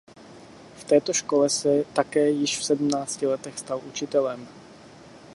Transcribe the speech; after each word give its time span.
V 0.75 0.83
této 0.83 1.13
škole 1.13 1.49
se 1.49 1.83
také 1.93 2.29
již 2.29 2.59
v 2.59 2.63
sedmnácti 2.63 3.27
letech 3.27 3.59
stal 3.59 3.81
učitelem. 3.87 4.47